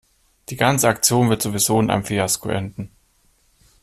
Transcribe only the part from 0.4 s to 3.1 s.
Die ganze Aktion wird sowieso in einem Fiasko enden.